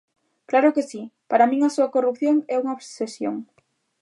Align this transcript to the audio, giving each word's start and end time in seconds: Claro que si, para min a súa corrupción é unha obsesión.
Claro 0.49 0.73
que 0.75 0.83
si, 0.91 1.01
para 1.29 1.49
min 1.51 1.61
a 1.63 1.73
súa 1.75 1.91
corrupción 1.95 2.35
é 2.53 2.55
unha 2.61 2.75
obsesión. 2.77 3.35